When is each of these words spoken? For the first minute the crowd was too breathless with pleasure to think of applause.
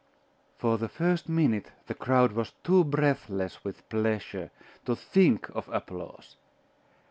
For 0.57 0.79
the 0.79 0.89
first 0.89 1.29
minute 1.29 1.67
the 1.85 1.93
crowd 1.93 2.31
was 2.31 2.53
too 2.63 2.83
breathless 2.83 3.63
with 3.63 3.87
pleasure 3.87 4.49
to 4.85 4.95
think 4.95 5.47
of 5.49 5.69
applause. 5.69 6.37